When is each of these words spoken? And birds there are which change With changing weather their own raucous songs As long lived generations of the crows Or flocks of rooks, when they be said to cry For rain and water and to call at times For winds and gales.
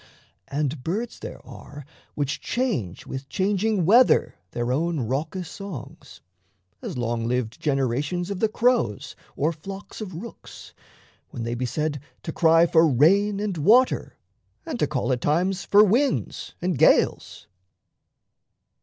And 0.47 0.83
birds 0.83 1.19
there 1.19 1.45
are 1.45 1.85
which 2.15 2.41
change 2.41 3.05
With 3.05 3.29
changing 3.29 3.85
weather 3.85 4.33
their 4.49 4.71
own 4.71 5.01
raucous 5.01 5.47
songs 5.47 6.21
As 6.81 6.97
long 6.97 7.27
lived 7.27 7.61
generations 7.61 8.31
of 8.31 8.39
the 8.39 8.49
crows 8.49 9.15
Or 9.35 9.51
flocks 9.53 10.01
of 10.01 10.15
rooks, 10.15 10.73
when 11.29 11.43
they 11.43 11.53
be 11.53 11.67
said 11.67 11.99
to 12.23 12.31
cry 12.33 12.65
For 12.65 12.87
rain 12.87 13.39
and 13.39 13.55
water 13.59 14.17
and 14.65 14.79
to 14.79 14.87
call 14.87 15.13
at 15.13 15.21
times 15.21 15.65
For 15.65 15.83
winds 15.83 16.55
and 16.63 16.79
gales. 16.79 17.45